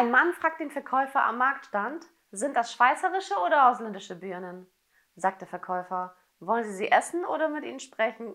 Ein 0.00 0.10
Mann 0.10 0.32
fragt 0.32 0.60
den 0.60 0.70
Verkäufer 0.70 1.22
am 1.24 1.36
Marktstand, 1.36 2.06
sind 2.30 2.56
das 2.56 2.72
schweizerische 2.72 3.34
oder 3.34 3.68
ausländische 3.68 4.16
Birnen? 4.16 4.66
Sagt 5.14 5.42
der 5.42 5.48
Verkäufer, 5.48 6.16
wollen 6.38 6.64
Sie 6.64 6.72
sie 6.72 6.90
essen 6.90 7.26
oder 7.26 7.50
mit 7.50 7.64
ihnen 7.64 7.80
sprechen? 7.80 8.34